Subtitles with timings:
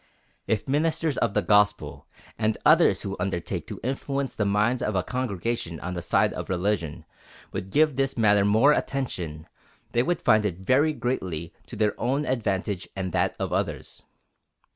[0.47, 5.03] If ministers of the gospel, and others who undertake to influence the minds of a
[5.03, 7.05] congregation on the side of religion,
[7.51, 9.45] would give this matter more attention,
[9.91, 14.01] they would find it very greatly to their own advantage and that of others.